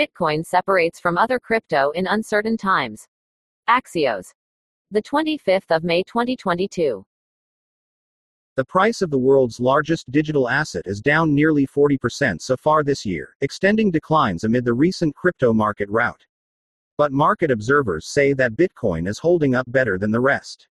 Bitcoin 0.00 0.46
separates 0.46 0.98
from 0.98 1.18
other 1.18 1.38
crypto 1.38 1.90
in 1.90 2.06
uncertain 2.06 2.56
times. 2.56 3.06
Axios. 3.68 4.32
The 4.90 5.02
25th 5.02 5.70
of 5.70 5.84
May 5.84 6.02
2022. 6.04 7.04
The 8.56 8.64
price 8.64 9.02
of 9.02 9.10
the 9.10 9.18
world's 9.18 9.60
largest 9.60 10.10
digital 10.10 10.48
asset 10.48 10.84
is 10.86 11.02
down 11.02 11.34
nearly 11.34 11.66
40% 11.66 12.40
so 12.40 12.56
far 12.56 12.82
this 12.82 13.04
year, 13.04 13.36
extending 13.42 13.90
declines 13.90 14.44
amid 14.44 14.64
the 14.64 14.72
recent 14.72 15.14
crypto 15.14 15.52
market 15.52 15.90
rout. 15.90 16.24
But 16.96 17.12
market 17.12 17.50
observers 17.50 18.06
say 18.06 18.32
that 18.32 18.56
Bitcoin 18.56 19.06
is 19.06 19.18
holding 19.18 19.54
up 19.54 19.70
better 19.70 19.98
than 19.98 20.12
the 20.12 20.20
rest. 20.20 20.66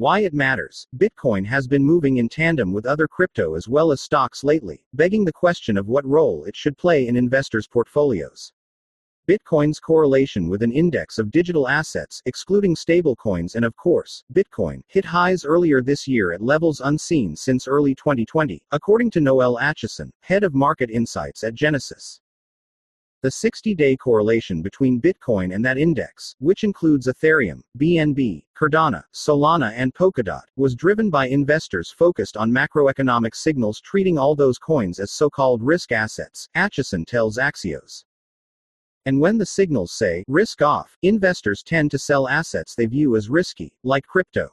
Why 0.00 0.20
it 0.20 0.32
matters 0.32 0.86
Bitcoin 0.96 1.44
has 1.44 1.68
been 1.68 1.84
moving 1.84 2.16
in 2.16 2.30
tandem 2.30 2.72
with 2.72 2.86
other 2.86 3.06
crypto 3.06 3.54
as 3.54 3.68
well 3.68 3.92
as 3.92 4.00
stocks 4.00 4.42
lately, 4.42 4.82
begging 4.94 5.26
the 5.26 5.30
question 5.30 5.76
of 5.76 5.88
what 5.88 6.06
role 6.06 6.44
it 6.44 6.56
should 6.56 6.78
play 6.78 7.06
in 7.06 7.16
investors' 7.16 7.68
portfolios. 7.68 8.50
Bitcoin's 9.28 9.78
correlation 9.78 10.48
with 10.48 10.62
an 10.62 10.72
index 10.72 11.18
of 11.18 11.30
digital 11.30 11.68
assets, 11.68 12.22
excluding 12.24 12.74
stablecoins 12.74 13.56
and 13.56 13.64
of 13.66 13.76
course, 13.76 14.24
Bitcoin, 14.32 14.80
hit 14.86 15.04
highs 15.04 15.44
earlier 15.44 15.82
this 15.82 16.08
year 16.08 16.32
at 16.32 16.40
levels 16.40 16.80
unseen 16.80 17.36
since 17.36 17.68
early 17.68 17.94
2020, 17.94 18.62
according 18.72 19.10
to 19.10 19.20
Noel 19.20 19.58
Acheson, 19.58 20.10
head 20.20 20.44
of 20.44 20.54
market 20.54 20.88
insights 20.88 21.44
at 21.44 21.54
Genesis. 21.54 22.22
The 23.22 23.30
60 23.30 23.74
day 23.74 23.98
correlation 23.98 24.62
between 24.62 24.98
Bitcoin 24.98 25.54
and 25.54 25.62
that 25.62 25.76
index, 25.76 26.36
which 26.38 26.64
includes 26.64 27.06
Ethereum, 27.06 27.60
BNB, 27.76 28.44
Cardano, 28.60 29.02
Solana, 29.14 29.72
and 29.74 29.94
Polkadot, 29.94 30.42
was 30.54 30.74
driven 30.74 31.08
by 31.08 31.26
investors 31.28 31.90
focused 31.90 32.36
on 32.36 32.52
macroeconomic 32.52 33.34
signals 33.34 33.80
treating 33.80 34.18
all 34.18 34.34
those 34.34 34.58
coins 34.58 34.98
as 34.98 35.10
so 35.10 35.30
called 35.30 35.62
risk 35.62 35.92
assets, 35.92 36.46
Acheson 36.54 37.06
tells 37.06 37.38
Axios. 37.38 38.04
And 39.06 39.18
when 39.18 39.38
the 39.38 39.46
signals 39.46 39.92
say 39.92 40.24
risk 40.28 40.60
off, 40.60 40.98
investors 41.00 41.62
tend 41.62 41.90
to 41.92 41.98
sell 41.98 42.28
assets 42.28 42.74
they 42.74 42.84
view 42.84 43.16
as 43.16 43.30
risky, 43.30 43.72
like 43.82 44.06
crypto. 44.06 44.50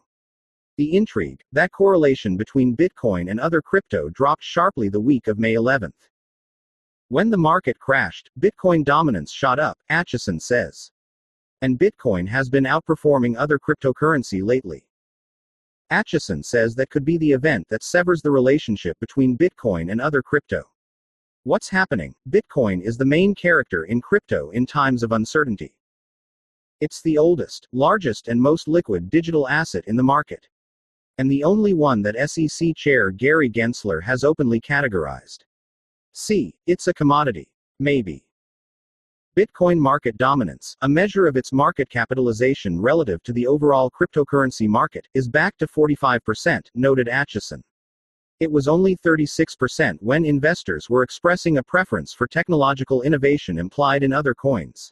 The 0.77 0.95
intrigue, 0.95 1.41
that 1.51 1.73
correlation 1.73 2.37
between 2.37 2.77
Bitcoin 2.77 3.29
and 3.29 3.41
other 3.41 3.61
crypto 3.61 4.07
dropped 4.11 4.43
sharply 4.43 4.87
the 4.87 5.01
week 5.01 5.27
of 5.27 5.37
May 5.37 5.55
11th. 5.55 6.07
When 7.09 7.29
the 7.29 7.37
market 7.37 7.77
crashed, 7.77 8.29
Bitcoin 8.39 8.85
dominance 8.85 9.33
shot 9.33 9.59
up, 9.59 9.77
Acheson 9.91 10.41
says. 10.41 10.91
And 11.61 11.79
Bitcoin 11.79 12.27
has 12.27 12.49
been 12.49 12.65
outperforming 12.65 13.35
other 13.37 13.57
cryptocurrency 13.57 14.43
lately. 14.43 14.87
Acheson 15.91 16.43
says 16.43 16.75
that 16.75 16.89
could 16.89 17.05
be 17.05 17.17
the 17.17 17.31
event 17.31 17.67
that 17.69 17.83
severs 17.83 18.21
the 18.21 18.31
relationship 18.31 18.99
between 18.99 19.37
Bitcoin 19.37 19.91
and 19.91 20.01
other 20.01 20.21
crypto. 20.21 20.63
What's 21.43 21.69
happening? 21.69 22.13
Bitcoin 22.29 22.81
is 22.81 22.97
the 22.97 23.05
main 23.05 23.33
character 23.33 23.85
in 23.85 24.01
crypto 24.01 24.49
in 24.49 24.65
times 24.65 25.01
of 25.01 25.13
uncertainty. 25.13 25.73
It's 26.81 27.01
the 27.01 27.17
oldest, 27.17 27.67
largest, 27.71 28.27
and 28.27 28.39
most 28.39 28.67
liquid 28.67 29.09
digital 29.09 29.47
asset 29.47 29.85
in 29.87 29.95
the 29.95 30.03
market. 30.03 30.47
And 31.17 31.31
the 31.31 31.43
only 31.43 31.73
one 31.73 32.03
that 32.03 32.29
SEC 32.29 32.75
Chair 32.75 33.09
Gary 33.09 33.49
Gensler 33.49 34.03
has 34.03 34.23
openly 34.23 34.61
categorized. 34.61 35.39
See, 36.13 36.53
It's 36.67 36.87
a 36.87 36.93
commodity. 36.93 37.49
Maybe. 37.79 38.26
Bitcoin 39.37 39.77
market 39.77 40.17
dominance, 40.17 40.75
a 40.81 40.89
measure 40.89 41.27
of 41.27 41.37
its 41.37 41.53
market 41.53 41.91
capitalization 41.91 42.81
relative 42.81 43.21
to 43.21 43.31
the 43.31 43.45
overall 43.45 43.91
cryptocurrency 43.91 44.67
market, 44.67 45.07
is 45.13 45.29
back 45.29 45.55
to 45.57 45.67
45%, 45.67 46.61
noted 46.73 47.05
Acheson. 47.05 47.61
It 48.39 48.51
was 48.51 48.67
only 48.67 48.95
36% 48.95 50.01
when 50.01 50.25
investors 50.25 50.89
were 50.89 51.03
expressing 51.03 51.59
a 51.59 51.63
preference 51.63 52.13
for 52.13 52.25
technological 52.25 53.03
innovation 53.03 53.59
implied 53.59 54.01
in 54.01 54.11
other 54.11 54.33
coins. 54.33 54.91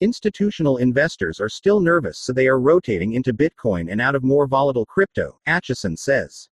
Institutional 0.00 0.78
investors 0.78 1.38
are 1.38 1.50
still 1.50 1.80
nervous, 1.80 2.20
so 2.20 2.32
they 2.32 2.48
are 2.48 2.58
rotating 2.58 3.12
into 3.12 3.34
Bitcoin 3.34 3.92
and 3.92 4.00
out 4.00 4.14
of 4.14 4.24
more 4.24 4.46
volatile 4.46 4.86
crypto, 4.86 5.38
Acheson 5.46 5.98
says. 5.98 6.48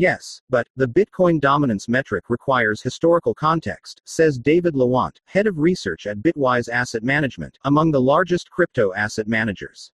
Yes, 0.00 0.40
but 0.48 0.68
the 0.76 0.86
Bitcoin 0.86 1.40
dominance 1.40 1.88
metric 1.88 2.30
requires 2.30 2.80
historical 2.80 3.34
context, 3.34 4.00
says 4.04 4.38
David 4.38 4.74
Lawant, 4.74 5.16
head 5.24 5.48
of 5.48 5.58
research 5.58 6.06
at 6.06 6.18
Bitwise 6.18 6.68
Asset 6.68 7.02
Management, 7.02 7.58
among 7.64 7.90
the 7.90 8.00
largest 8.00 8.48
crypto 8.48 8.94
asset 8.94 9.26
managers. 9.26 9.90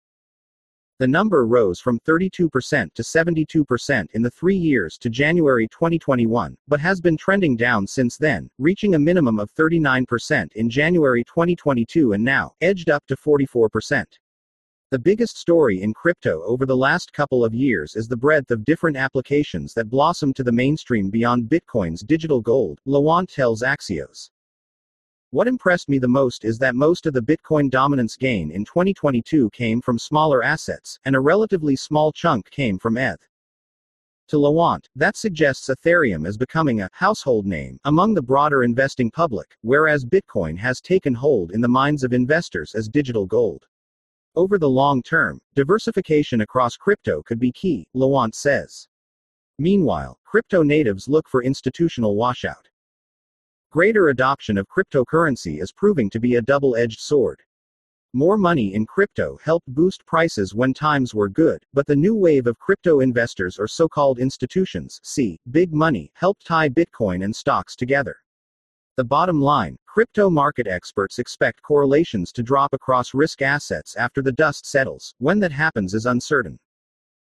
The 1.00 1.08
number 1.08 1.46
rose 1.46 1.80
from 1.80 2.02
32% 2.02 2.94
to 2.94 3.02
72% 3.02 4.08
in 4.12 4.22
the 4.22 4.30
three 4.30 4.58
years 4.58 4.98
to 4.98 5.10
January 5.10 5.70
2021, 5.70 6.58
but 6.68 6.82
has 6.82 7.00
been 7.00 7.16
trending 7.16 7.56
down 7.56 7.88
since 7.88 8.18
then, 8.18 8.50
reaching 8.60 8.96
a 8.96 9.00
minimum 9.00 9.40
of 9.40 9.56
39% 9.56 10.52
in 10.52 10.70
January 10.70 11.24
2022 11.24 12.12
and 12.12 12.22
now, 12.22 12.52
edged 12.60 12.90
up 12.90 13.06
to 13.08 13.16
44%. 13.16 14.04
The 14.94 15.00
biggest 15.00 15.40
story 15.40 15.82
in 15.82 15.92
crypto 15.92 16.44
over 16.44 16.68
the 16.68 16.78
last 16.78 17.14
couple 17.14 17.44
of 17.44 17.56
years 17.56 17.96
is 17.96 18.08
the 18.08 18.16
breadth 18.16 18.52
of 18.52 18.64
different 18.64 18.96
applications 18.96 19.74
that 19.74 19.90
blossom 19.90 20.34
to 20.36 20.44
the 20.44 20.52
mainstream 20.52 21.10
beyond 21.10 21.50
Bitcoin's 21.50 22.04
digital 22.04 22.42
gold, 22.42 22.80
Lawant 22.86 23.34
tells 23.34 23.64
Axios. 23.64 24.30
What 25.32 25.48
impressed 25.48 25.90
me 25.90 25.98
the 25.98 26.08
most 26.08 26.46
is 26.46 26.60
that 26.60 26.76
most 26.76 27.08
of 27.08 27.14
the 27.14 27.24
Bitcoin 27.24 27.72
dominance 27.72 28.16
gain 28.16 28.52
in 28.52 28.66
2022 28.66 29.50
came 29.50 29.82
from 29.82 29.98
smaller 29.98 30.44
assets, 30.44 31.00
and 31.06 31.16
a 31.16 31.20
relatively 31.20 31.76
small 31.76 32.12
chunk 32.12 32.52
came 32.52 32.78
from 32.78 32.96
ETH. 32.96 33.28
To 34.28 34.36
Lawant, 34.36 34.86
that 34.96 35.18
suggests 35.18 35.70
Ethereum 35.70 36.28
is 36.28 36.38
becoming 36.38 36.82
a 36.82 36.90
household 36.94 37.48
name 37.48 37.80
among 37.86 38.14
the 38.14 38.22
broader 38.22 38.62
investing 38.62 39.10
public, 39.10 39.58
whereas 39.62 40.06
Bitcoin 40.06 40.56
has 40.60 40.80
taken 40.80 41.16
hold 41.16 41.50
in 41.52 41.62
the 41.62 41.68
minds 41.68 42.04
of 42.04 42.14
investors 42.14 42.76
as 42.76 42.88
digital 42.88 43.26
gold. 43.26 43.66
Over 44.36 44.58
the 44.58 44.70
long 44.70 45.04
term, 45.04 45.40
diversification 45.54 46.42
across 46.42 46.76
crypto 46.76 47.22
could 47.22 47.40
be 47.40 47.52
key, 47.52 47.88
Lawant 47.96 48.34
says. 48.34 48.88
Meanwhile, 49.60 50.20
crypto 50.24 50.64
natives 50.64 51.08
look 51.08 51.30
for 51.30 51.44
institutional 51.44 52.16
washout. 52.16 52.68
Greater 53.70 54.10
adoption 54.10 54.58
of 54.58 54.68
cryptocurrency 54.68 55.62
is 55.62 55.72
proving 55.72 56.10
to 56.10 56.20
be 56.20 56.36
a 56.36 56.42
double 56.42 56.76
edged 56.76 57.00
sword. 57.00 57.44
More 58.14 58.38
money 58.38 58.74
in 58.74 58.88
crypto 58.88 59.38
helped 59.44 59.68
boost 59.68 60.04
prices 60.08 60.56
when 60.56 60.74
times 60.74 61.14
were 61.14 61.30
good, 61.30 61.64
but 61.72 61.86
the 61.86 61.96
new 61.96 62.16
wave 62.16 62.48
of 62.48 62.58
crypto 62.58 63.02
investors 63.02 63.60
or 63.60 63.68
so 63.68 63.88
called 63.88 64.18
institutions, 64.18 65.00
see, 65.04 65.40
big 65.52 65.72
money, 65.74 66.12
helped 66.16 66.44
tie 66.44 66.70
Bitcoin 66.70 67.24
and 67.24 67.36
stocks 67.36 67.76
together. 67.76 68.18
The 68.96 69.04
bottom 69.04 69.42
line 69.42 69.78
crypto 69.88 70.30
market 70.30 70.68
experts 70.68 71.18
expect 71.18 71.64
correlations 71.64 72.32
to 72.34 72.44
drop 72.44 72.74
across 72.74 73.16
risk 73.16 73.42
assets 73.42 73.96
after 73.96 74.22
the 74.22 74.32
dust 74.32 74.68
settles. 74.68 75.16
When 75.18 75.40
that 75.40 75.52
happens 75.52 75.96
is 75.96 76.06
uncertain. 76.06 76.60